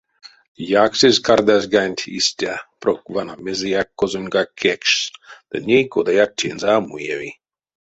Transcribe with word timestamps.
Яксесь 0.83 1.23
кардазганть 1.27 2.07
истя, 2.17 2.55
прок 2.81 3.01
вана 3.15 3.35
мезеяк 3.45 3.89
козоньгак 3.99 4.49
кекшсь 4.61 5.05
ды 5.49 5.57
ней 5.67 5.83
кодаяк 5.93 6.31
тензэ 6.39 6.67
а 6.75 6.77
муеви. 6.87 7.31